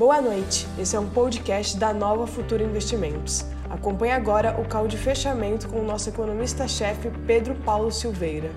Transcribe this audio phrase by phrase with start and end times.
[0.00, 3.44] Boa noite, esse é um podcast da Nova Futura Investimentos.
[3.68, 8.50] Acompanhe agora o call de fechamento com o nosso economista-chefe Pedro Paulo Silveira.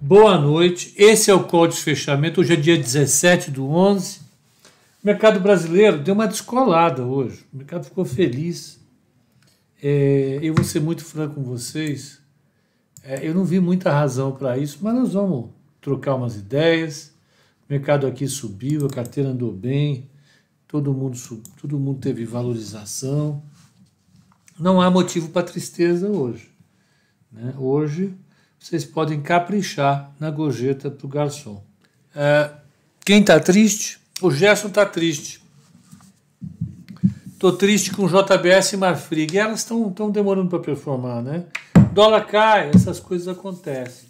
[0.00, 4.18] Boa noite, esse é o call de fechamento, hoje é dia 17 do 11.
[5.04, 8.80] O mercado brasileiro deu uma descolada hoje, o mercado ficou feliz.
[9.80, 12.20] É, eu vou ser muito franco com vocês,
[13.04, 15.48] é, eu não vi muita razão para isso, mas nós vamos
[15.80, 17.14] trocar umas ideias.
[17.70, 20.10] O mercado aqui subiu, a carteira andou bem,
[20.68, 21.18] todo mundo,
[21.60, 23.42] todo mundo teve valorização.
[24.58, 26.50] Não há motivo para tristeza hoje.
[27.30, 27.54] Né?
[27.58, 28.14] Hoje
[28.58, 31.62] vocês podem caprichar na gorjeta para o garçom.
[32.14, 32.50] É,
[33.04, 34.00] quem está triste?
[34.20, 35.40] O Gerson está triste.
[37.32, 39.36] Estou triste com JBS e Marfrig.
[39.36, 41.44] Elas estão demorando para performar, né?
[41.92, 44.08] Dólar cai, essas coisas acontecem.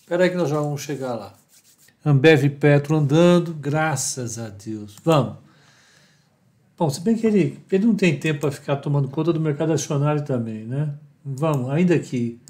[0.00, 1.34] Espera aí que nós já vamos chegar lá.
[2.04, 4.96] Ambev Petro andando, graças a Deus.
[5.02, 5.43] Vamos.
[6.76, 9.72] Bom, se bem que ele, ele não tem tempo para ficar tomando conta do mercado
[9.72, 10.92] acionário também, né?
[11.24, 12.40] Vamos, ainda que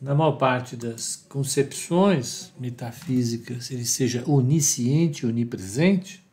[0.00, 6.24] na maior parte das concepções metafísicas ele seja onisciente, onipresente,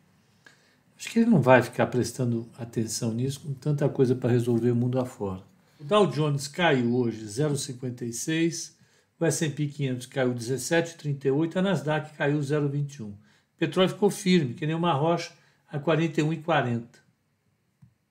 [0.96, 4.76] acho que ele não vai ficar prestando atenção nisso com tanta coisa para resolver o
[4.76, 5.42] mundo afora.
[5.80, 8.72] O Dow Jones caiu hoje 0,56,
[9.20, 13.06] o S&P 500 caiu 17,38, a Nasdaq caiu 0,21.
[13.06, 13.14] O
[13.58, 15.32] petróleo ficou firme, que nem uma rocha,
[15.70, 16.84] a 41,40.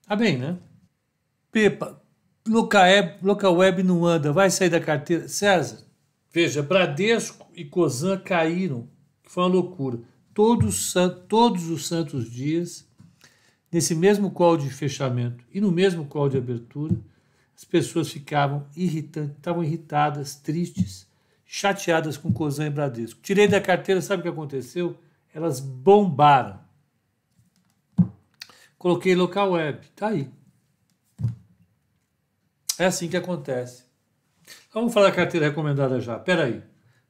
[0.07, 0.57] Tá bem, né?
[1.51, 2.01] Pepa,
[2.47, 5.27] local web, local web não anda, vai sair da carteira.
[5.27, 5.83] César,
[6.31, 8.87] veja, Bradesco e Cosan caíram,
[9.23, 9.99] que foi uma loucura.
[10.33, 10.93] Todos,
[11.27, 12.87] todos os santos dias,
[13.71, 16.95] nesse mesmo call de fechamento e no mesmo call de abertura,
[17.55, 21.07] as pessoas ficavam irritantes, estavam irritadas, tristes,
[21.43, 23.19] chateadas com Cosan e Bradesco.
[23.21, 24.95] Tirei da carteira, sabe o que aconteceu?
[25.33, 26.66] Elas bombaram.
[28.77, 30.31] Coloquei local web, tá aí.
[32.77, 33.85] É assim que acontece.
[34.71, 36.19] Vamos falar da carteira recomendada já.
[36.19, 36.59] Pera aí.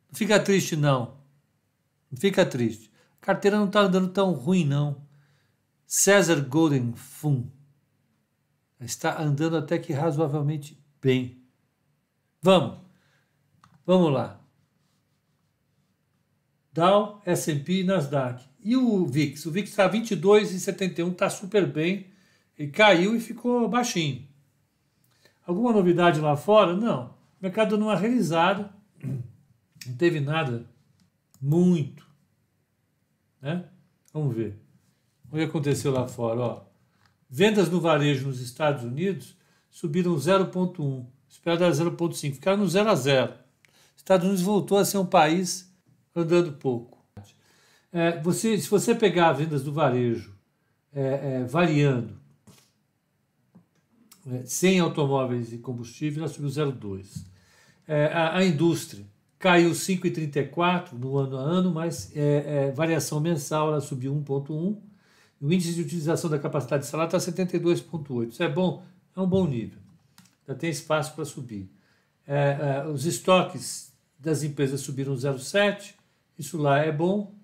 [0.09, 1.17] Não fica triste, não.
[2.09, 2.89] Não fica triste.
[3.21, 5.05] A carteira não está andando tão ruim, não.
[5.85, 7.49] César Golden Fund
[8.79, 11.41] está andando até que razoavelmente bem.
[12.41, 12.79] Vamos.
[13.85, 14.39] Vamos lá.
[16.71, 18.47] Dow, S&P e Nasdaq.
[18.67, 19.45] E o VIX?
[19.45, 22.07] O VIX está 22,71, está super bem.
[22.59, 24.27] Ele caiu e ficou baixinho.
[25.45, 26.75] Alguma novidade lá fora?
[26.75, 27.05] Não.
[27.05, 28.69] O mercado não é realizado.
[29.01, 30.69] Não teve nada
[31.41, 32.05] muito.
[33.41, 33.63] Né?
[34.11, 34.59] Vamos ver.
[35.31, 36.37] O que aconteceu lá fora?
[36.37, 36.65] Ó,
[37.29, 39.37] vendas no varejo nos Estados Unidos
[39.71, 41.05] subiram 0,1.
[41.29, 42.33] Espera dar 0,5.
[42.33, 43.33] Ficaram no 0 a 0.
[43.95, 45.73] Estados Unidos voltou a ser um país
[46.13, 46.96] andando pouco.
[47.91, 50.35] É, você, se você pegar vendas do varejo
[50.93, 51.01] é,
[51.41, 52.17] é, variando
[54.25, 57.23] é, sem automóveis e combustível, ela subiu 0,2.
[57.87, 59.05] É, a, a, indústria
[59.39, 64.77] caiu 5,34 no ano a ano, mas é, variação mensal ela subiu 1,1.
[65.39, 68.29] O índice de utilização da capacidade de salário está 72,8.
[68.29, 68.83] Isso é bom,
[69.15, 69.79] é um bom nível.
[70.47, 71.69] Já tem espaço para subir.
[72.91, 75.93] os estoques das empresas subiram 0,7.
[76.39, 77.36] Isso lá é bom.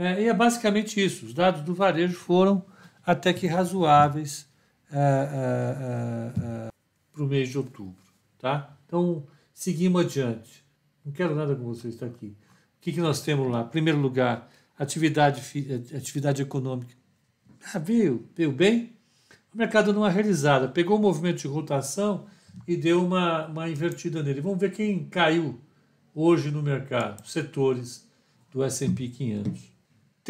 [0.00, 1.26] É, e é basicamente isso.
[1.26, 2.64] Os dados do varejo foram
[3.04, 4.48] até que razoáveis
[4.90, 6.68] é, é, é,
[7.12, 8.00] para o mês de outubro.
[8.38, 8.74] Tá?
[8.86, 10.64] Então, seguimos adiante.
[11.04, 12.28] Não quero nada com vocês estar aqui.
[12.28, 13.60] O que, que nós temos lá?
[13.60, 15.42] Em primeiro lugar, atividade,
[15.94, 16.94] atividade econômica.
[17.74, 18.96] Ah, veio, veio bem.
[19.52, 20.72] O mercado não é realizado.
[20.72, 22.24] Pegou o movimento de rotação
[22.66, 24.40] e deu uma, uma invertida nele.
[24.40, 25.60] Vamos ver quem caiu
[26.14, 27.22] hoje no mercado.
[27.26, 28.08] Setores
[28.50, 29.69] do S&P 500.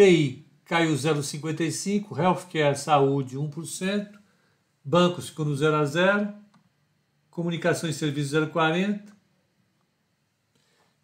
[0.00, 4.18] TI caiu 0,55%, healthcare, saúde 1%,
[4.82, 6.34] bancos ficou no 0 a 0,
[7.30, 9.12] comunicações e serviços 0,40%.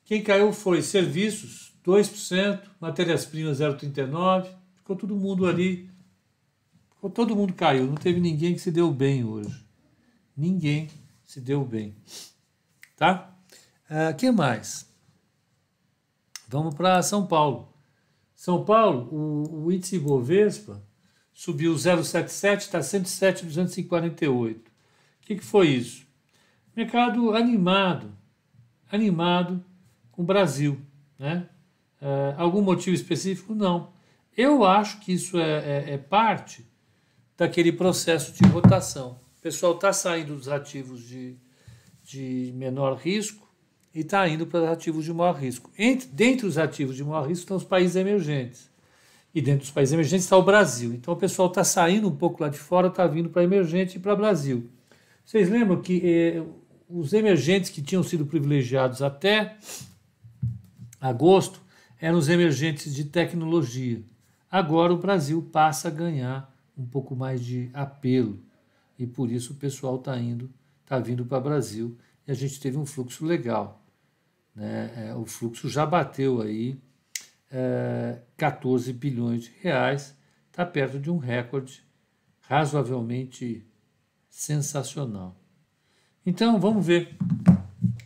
[0.05, 5.91] Quem caiu foi serviços 2%, matérias-primas 0,39%, ficou todo mundo ali,
[6.95, 9.63] ficou, todo mundo caiu, não teve ninguém que se deu bem hoje.
[10.35, 10.89] Ninguém
[11.25, 11.95] se deu bem.
[12.97, 13.31] Tá?
[13.91, 14.89] O uh, ah, que mais?
[16.49, 17.76] Vamos para São Paulo.
[18.47, 20.81] São Paulo, o, o índice Bovespa
[21.35, 24.71] subiu 0,77, está 107,248.
[24.71, 24.73] O
[25.23, 26.07] que, que foi isso?
[26.77, 28.17] Mercado animado,
[28.89, 29.65] animado
[30.13, 30.81] com o Brasil.
[31.19, 31.49] Né?
[32.01, 33.53] É, algum motivo específico?
[33.53, 33.93] Não.
[34.37, 36.65] Eu acho que isso é, é, é parte
[37.37, 39.19] daquele processo de rotação.
[39.39, 41.37] O pessoal está saindo dos ativos de,
[42.05, 43.46] de menor risco
[43.97, 45.71] e está indo para ativos de maior risco.
[45.79, 48.71] Entre, dentre os ativos de maior risco estão os países emergentes.
[49.35, 50.93] E dentro dos países emergentes está o Brasil.
[50.93, 53.99] Então o pessoal está saindo um pouco lá de fora, está vindo para emergente e
[53.99, 54.69] para Brasil.
[55.25, 56.43] Vocês lembram que eh,
[56.91, 59.57] os emergentes que tinham sido privilegiados até
[61.01, 61.63] agosto
[61.99, 64.03] eram os emergentes de tecnologia.
[64.51, 68.39] Agora o Brasil passa a ganhar um pouco mais de apelo
[68.99, 70.51] e por isso o pessoal está indo,
[70.85, 71.97] está vindo para o Brasil
[72.29, 73.86] e a gente teve um fluxo legal.
[74.57, 75.11] Né?
[75.11, 76.81] É, o fluxo já bateu aí
[77.53, 80.17] é, 14 bilhões de reais,
[80.51, 81.85] está perto de um recorde
[82.41, 83.67] razoavelmente
[84.31, 85.37] sensacional.
[86.25, 87.17] Então vamos ver,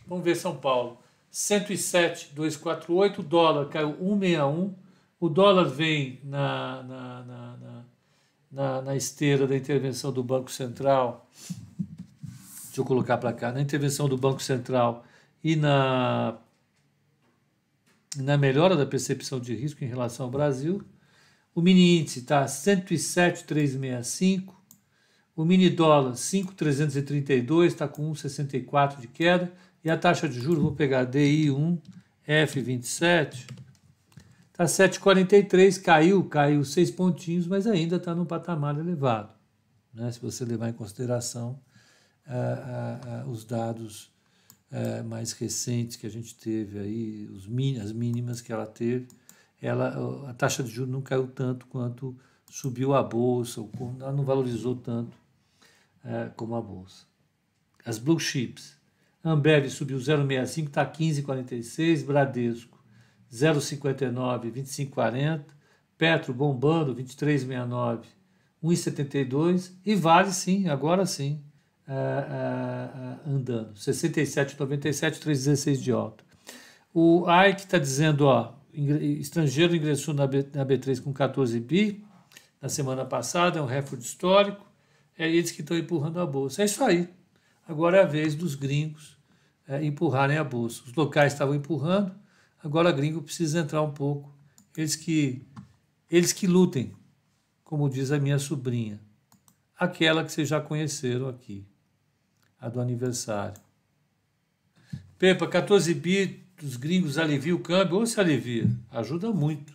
[0.05, 0.99] vamos ver São Paulo,
[1.31, 4.75] 107,248, o dólar caiu 161,
[5.19, 7.85] o dólar vem na, na, na,
[8.51, 11.29] na, na esteira da intervenção do Banco Central,
[12.65, 15.05] deixa eu colocar para cá, na intervenção do Banco Central
[15.43, 16.37] e na,
[18.17, 20.83] na melhora da percepção de risco em relação ao Brasil.
[21.53, 24.59] O mini índice está 107,365.
[25.35, 29.51] O mini dólar 5,332 está com 1,64 de queda.
[29.83, 31.81] E a taxa de juros, vou pegar DI1,
[32.27, 33.47] F27,
[34.51, 39.33] está 7,43, caiu, caiu seis pontinhos, mas ainda está num patamar elevado.
[39.91, 40.11] Né?
[40.11, 41.59] Se você levar em consideração
[42.27, 44.10] uh, uh, uh, os dados
[44.71, 47.45] é, mais recentes que a gente teve aí, os
[47.81, 49.07] as mínimas que ela teve,
[49.61, 52.15] ela, a taxa de juros não caiu tanto quanto
[52.49, 53.63] subiu a bolsa,
[53.99, 55.17] ela não valorizou tanto
[56.03, 57.05] é, como a bolsa.
[57.85, 58.75] As blue chips,
[59.23, 62.81] Ambev subiu 0,65, está 15,46, Bradesco
[63.31, 65.45] 0,59, 25,40,
[65.97, 68.03] Petro bombando 23,69,
[68.63, 71.41] 1,72 e Vale sim, agora sim,
[71.91, 73.73] uh, uh, andando.
[73.73, 76.23] 67,97, 3,16 de alta.
[76.93, 82.03] O Ike está dizendo, ó, estrangeiro ingressou na B3 com 14 bi
[82.61, 84.65] na semana passada, é um recorde histórico,
[85.17, 86.61] é eles que estão empurrando a bolsa.
[86.61, 87.09] É isso aí.
[87.67, 89.17] Agora é a vez dos gringos
[89.67, 90.83] é, empurrarem a bolsa.
[90.85, 92.13] Os locais estavam empurrando,
[92.63, 94.31] agora gringo precisa entrar um pouco.
[94.77, 95.45] Eles que,
[96.09, 96.93] eles que lutem,
[97.63, 98.99] como diz a minha sobrinha,
[99.77, 101.65] aquela que vocês já conheceram aqui
[102.61, 103.59] a do aniversário.
[105.17, 108.69] Pepa, 14 bi dos gringos alivia o câmbio ou se alivia?
[108.91, 109.73] Ajuda muito.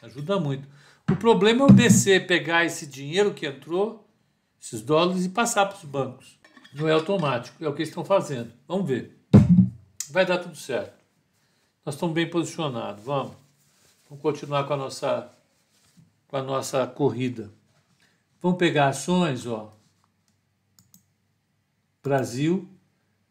[0.00, 0.68] Ajuda muito.
[1.10, 4.08] O problema é o BC pegar esse dinheiro que entrou,
[4.60, 6.38] esses dólares, e passar para os bancos.
[6.72, 8.52] Não é automático, é o que eles estão fazendo.
[8.66, 9.18] Vamos ver.
[10.10, 10.94] Vai dar tudo certo.
[11.84, 13.04] Nós estamos bem posicionados.
[13.04, 13.34] Vamos.
[14.08, 15.30] Vamos continuar com a nossa,
[16.28, 17.50] com a nossa corrida.
[18.40, 19.72] Vamos pegar ações, ó.
[22.02, 22.68] Brasil,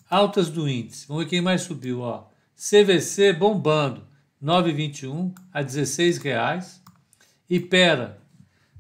[0.10, 1.06] altas do índice.
[1.08, 2.28] Vamos ver quem mais subiu, ó.
[2.56, 4.08] CVC bombando,
[4.42, 6.82] 9,21 a 16 reais.
[7.50, 8.22] Ipera,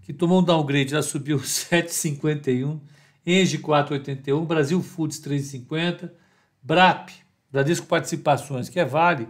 [0.01, 2.79] que tomou um downgrade, já subiu 7,51.
[3.25, 4.45] Engie 4,81.
[4.45, 6.11] Brasil Foods 3,50.
[6.63, 7.09] BRAP,
[7.51, 9.27] Bradesco Participações, que é Vale,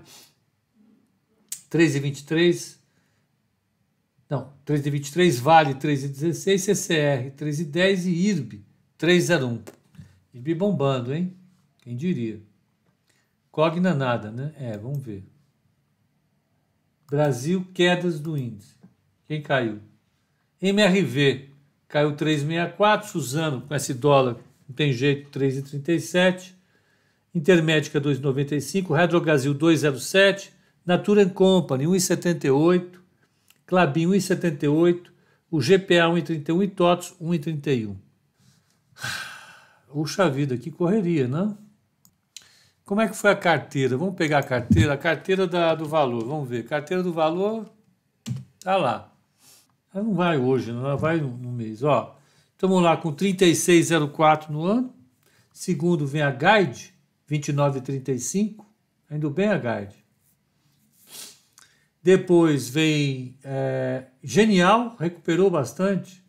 [1.72, 2.78] 3,23.
[4.30, 8.66] Não, 3,23, Vale 3,16, CCR 3,10 e IRB
[9.00, 9.81] 3,01.
[10.33, 11.36] IB bombando, hein?
[11.81, 12.42] Quem diria?
[13.51, 14.54] Cogna nada, né?
[14.57, 15.24] É, vamos ver.
[17.10, 18.75] Brasil, quedas do índice.
[19.28, 19.80] Quem caiu?
[20.62, 21.50] MRV
[21.88, 23.04] caiu 3,64.
[23.04, 26.53] Suzano, com esse dólar, não tem jeito, 3,37.
[27.36, 28.96] Intermédica 2,95.
[28.96, 30.51] Redrogasil 2,07.
[30.86, 33.00] Natura Company 1,78.
[33.65, 35.12] Clabin 1,78.
[35.50, 37.96] O GPA 1,31 e TOTS 1,31.
[39.91, 41.57] Puxa vida, que correria, não?
[42.86, 43.98] Como é que foi a carteira?
[43.98, 46.65] Vamos pegar a carteira, a carteira da, do valor, vamos ver.
[46.65, 47.69] Carteira do valor,
[48.60, 49.13] tá lá.
[49.93, 51.83] Ela não vai hoje, não, ela vai no, no mês.
[51.83, 52.17] Ó,
[52.53, 54.93] estamos lá com 36,04 no ano.
[55.51, 56.93] Segundo vem a Guide,
[57.29, 58.65] 29,35.
[59.12, 59.95] Indo bem a Guide.
[62.01, 66.21] Depois vem é, Genial, recuperou bastante.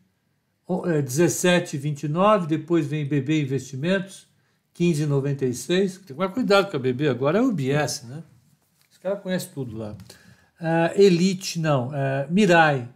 [0.69, 4.27] 17,29, é, depois vem BB Investimentos,
[4.79, 5.67] 15,96.
[5.67, 8.23] Tem que tomar cuidado com a BB, agora é o UBS, né?
[8.91, 9.97] Os caras conhecem tudo lá.
[10.61, 11.89] Uh, Elite, não.
[11.89, 12.89] Uh, Mirai,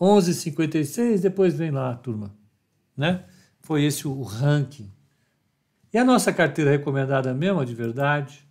[0.00, 2.34] 11,56, depois vem lá a turma.
[2.96, 3.24] Né?
[3.60, 4.92] Foi esse o ranking.
[5.92, 8.46] E a nossa carteira recomendada mesmo, de verdade,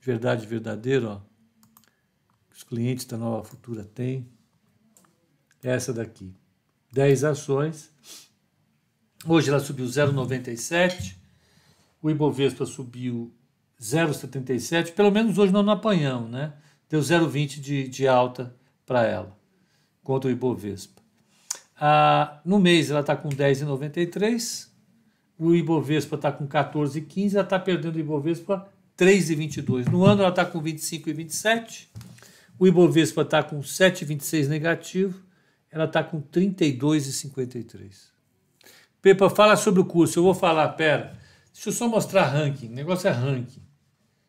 [0.00, 1.20] de verdade verdadeiro, ó,
[2.52, 4.28] os clientes da Nova Futura têm,
[5.62, 6.34] essa daqui.
[6.96, 7.90] 10 ações.
[9.26, 11.14] Hoje ela subiu 0,97.
[12.00, 13.30] O Ibovespa subiu
[13.78, 14.92] 0,77.
[14.92, 16.54] Pelo menos hoje nós não apanhamos, né?
[16.88, 19.36] Deu 0,20 de, de alta para ela.
[20.02, 21.02] contra o Ibovespa.
[21.78, 24.68] Ah, no mês ela está com 10,93,
[25.38, 29.90] o Ibovespa está com 14,15, ela está perdendo o Ibovespa 3,22.
[29.90, 31.88] No ano ela está com 25,27,
[32.58, 35.25] o Ibovespa está com 7,26 negativo,
[35.76, 38.08] ela está com 32,53.
[39.02, 40.18] Pepa, fala sobre o curso.
[40.18, 41.12] Eu vou falar, pera.
[41.52, 42.68] Deixa eu só mostrar ranking.
[42.68, 43.62] O negócio é ranking.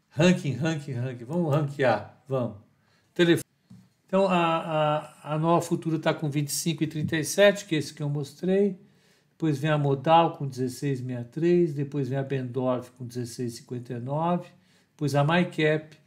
[0.09, 1.23] Ranking, ranking, ranking.
[1.23, 2.21] Vamos ranquear.
[2.27, 2.57] Vamos.
[3.13, 3.43] Telefone.
[4.05, 8.77] Então, a, a, a Nova Futura está com 25,37, que é esse que eu mostrei.
[9.31, 11.73] Depois vem a Modal com 16,63.
[11.73, 14.45] Depois vem a Bendorf com 16,59.
[14.91, 15.97] Depois a MyCap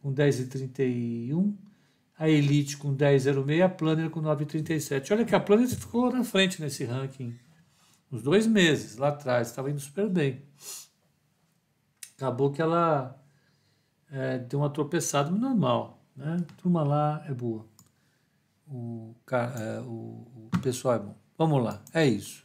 [0.00, 1.52] com 10,31.
[2.18, 3.64] A Elite com 10,06.
[3.64, 5.12] A Planner com 9,37.
[5.12, 7.38] Olha que a Planner ficou na frente nesse ranking.
[8.10, 9.48] Uns dois meses lá atrás.
[9.48, 10.42] Estava indo super bem.
[12.16, 13.18] Acabou que ela
[14.10, 16.02] é, deu uma tropeçada, normal.
[16.16, 16.36] Né?
[16.60, 17.64] Turma lá é boa.
[18.66, 21.16] O, é, o, o pessoal é bom.
[21.36, 22.44] Vamos lá, é isso.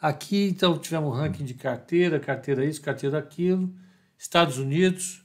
[0.00, 3.74] Aqui, então, tivemos ranking de carteira, carteira isso, carteira aquilo.
[4.16, 5.24] Estados Unidos,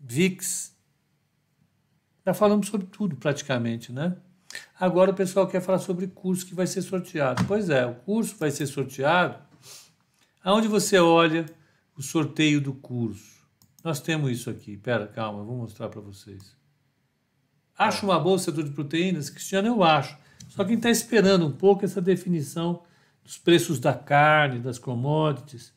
[0.00, 0.71] VIX.
[2.24, 4.16] Já falamos sobre tudo praticamente, né?
[4.78, 7.44] Agora o pessoal quer falar sobre curso que vai ser sorteado.
[7.46, 9.38] Pois é, o curso vai ser sorteado.
[10.44, 11.46] Aonde você olha
[11.96, 13.42] o sorteio do curso?
[13.82, 14.76] Nós temos isso aqui.
[14.76, 16.56] Pera, calma, vou mostrar para vocês.
[17.76, 19.30] Acho uma setor de proteínas?
[19.30, 20.16] Cristiano, eu acho.
[20.48, 22.82] Só quem está esperando um pouco essa definição
[23.24, 25.72] dos preços da carne, das commodities,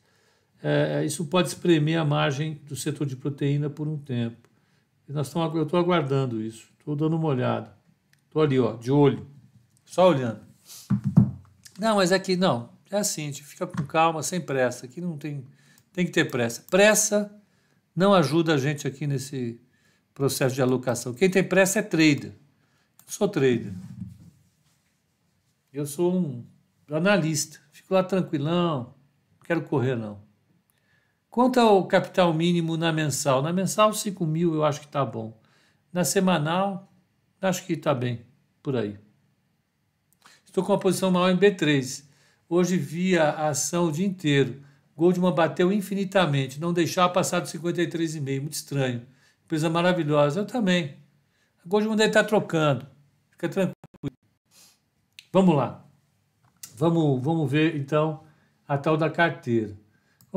[0.62, 4.45] é, isso pode espremer a margem do setor de proteína por um tempo.
[5.08, 7.76] Nós estamos, eu estou aguardando isso, estou dando uma olhada.
[8.26, 9.26] Estou ali, ó, de olho,
[9.84, 10.40] só olhando.
[11.78, 14.86] Não, mas aqui não, é assim, a gente fica com calma, sem pressa.
[14.86, 15.46] Aqui não tem,
[15.92, 16.64] tem que ter pressa.
[16.68, 17.32] Pressa
[17.94, 19.60] não ajuda a gente aqui nesse
[20.12, 21.14] processo de alocação.
[21.14, 22.32] Quem tem pressa é trader.
[23.06, 23.72] Eu sou trader.
[25.72, 26.44] Eu sou um
[26.90, 27.60] analista.
[27.70, 28.94] Fico lá tranquilão,
[29.38, 30.25] não quero correr não.
[31.36, 33.42] Quanto ao capital mínimo na mensal?
[33.42, 35.38] Na mensal, 5 mil eu acho que está bom.
[35.92, 36.90] Na semanal,
[37.42, 38.22] acho que está bem,
[38.62, 38.98] por aí.
[40.46, 42.06] Estou com uma posição maior em B3.
[42.48, 44.62] Hoje vi a ação o dia inteiro.
[44.96, 49.06] Goldman bateu infinitamente, não deixava passar dos 53,5, muito estranho.
[49.44, 50.96] Empresa maravilhosa, eu também.
[51.62, 52.86] A Goldman deve estar trocando,
[53.32, 53.76] fica tranquilo.
[55.30, 55.84] Vamos lá.
[56.76, 58.24] Vamos, vamos ver então
[58.66, 59.76] a tal da carteira.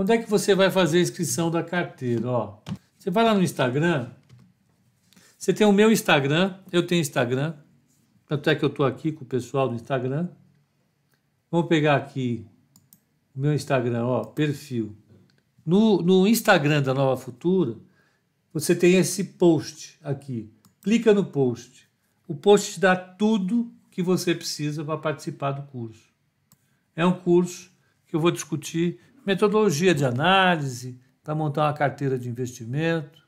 [0.02, 2.26] Onde é que você vai fazer a inscrição da carteira?
[2.26, 2.60] Ó,
[2.98, 4.10] você vai lá no Instagram.
[5.38, 7.54] Você tem o meu Instagram, eu tenho Instagram.
[8.26, 10.30] Tanto é que eu estou aqui com o pessoal do Instagram.
[11.52, 12.48] Vamos pegar aqui
[13.36, 14.96] meu Instagram, ó, perfil.
[15.66, 17.76] No, no Instagram da Nova Futura,
[18.54, 20.50] você tem esse post aqui.
[20.82, 21.90] Clica no post.
[22.26, 26.08] O post te dá tudo que você precisa para participar do curso.
[26.96, 27.70] É um curso
[28.08, 28.98] que eu vou discutir
[29.30, 33.28] metodologia de análise, para montar uma carteira de investimento,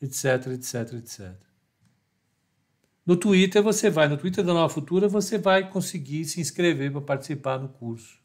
[0.00, 1.34] etc, etc, etc.
[3.04, 7.02] No Twitter você vai, no Twitter da Nova Futura você vai conseguir se inscrever para
[7.02, 8.18] participar no curso.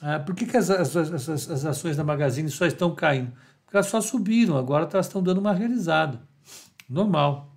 [0.00, 3.32] Ah, por que, que as, as, as, as, ações da Magazine só estão caindo?
[3.66, 6.22] Porque elas só subiram, agora elas estão dando uma realizada.
[6.88, 7.54] Normal.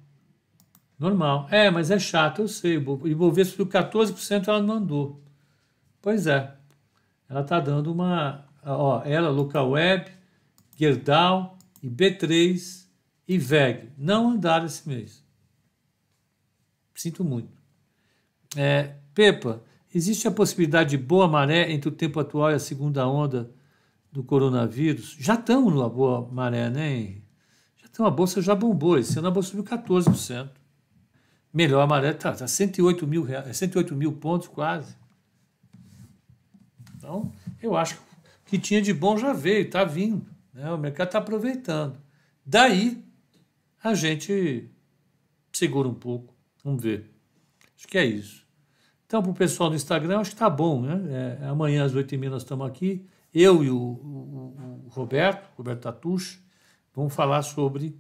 [1.00, 1.48] Normal.
[1.50, 2.78] É, mas é chato, eu sei.
[2.78, 5.24] O Ibovespa subiu 14%, ela não andou.
[6.02, 6.54] Pois é.
[7.34, 8.46] Ela está dando uma.
[8.64, 10.12] Ó, ela, Local Web,
[10.78, 12.86] Gerdau e B3
[13.28, 15.24] e VEG não andaram esse mês.
[16.94, 17.52] Sinto muito.
[18.56, 19.64] É, Pepa,
[19.94, 23.52] Existe a possibilidade de boa maré entre o tempo atual e a segunda onda
[24.12, 25.16] do coronavírus?
[25.20, 27.22] Já estamos numa boa maré, né?
[27.78, 28.98] Já estamos, a bolsa já bombou.
[28.98, 30.50] Esse ano a bolsa subiu 14%.
[31.54, 34.96] Melhor a maré está tá 108 mil, 108 mil pontos quase.
[37.04, 38.00] Então, eu acho
[38.46, 40.26] que tinha de bom já veio, está vindo.
[40.54, 40.72] Né?
[40.72, 41.98] O mercado está aproveitando.
[42.46, 43.04] Daí,
[43.84, 44.70] a gente
[45.52, 46.34] segura um pouco.
[46.64, 47.12] Vamos ver.
[47.76, 48.48] Acho que é isso.
[49.06, 50.82] Então, para o pessoal do Instagram, acho que está bom.
[50.82, 51.40] Né?
[51.42, 53.06] É, amanhã às 8h30 nós estamos aqui.
[53.34, 56.40] Eu e o, o, o Roberto, Roberto Tatucho,
[56.96, 58.00] vamos falar sobre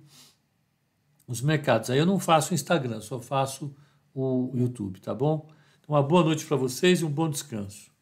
[1.27, 1.89] os mercados.
[1.89, 3.75] Aí eu não faço Instagram, só faço
[4.13, 5.50] o YouTube, tá bom?
[5.81, 7.93] Então, uma boa noite para vocês e um bom descanso.